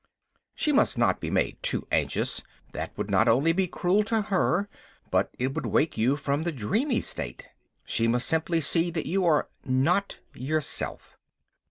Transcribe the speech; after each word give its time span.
She 0.55 0.71
must 0.71 0.97
not 0.97 1.19
be 1.21 1.29
made 1.29 1.61
too 1.61 1.87
anxious. 1.91 2.41
That 2.71 2.91
would 2.97 3.11
not 3.11 3.27
only 3.27 3.53
be 3.53 3.67
cruel 3.67 4.01
to 4.05 4.23
her, 4.23 4.67
but 5.11 5.29
it 5.37 5.53
would 5.53 5.67
wake 5.67 5.95
you 5.95 6.15
from 6.17 6.41
the 6.41 6.51
dreamy 6.51 7.01
state. 7.01 7.49
She 7.85 8.07
must 8.07 8.27
simply 8.27 8.61
see 8.61 8.89
that 8.89 9.05
you 9.05 9.25
are 9.27 9.47
"not 9.63 10.19
yourself." 10.33 11.19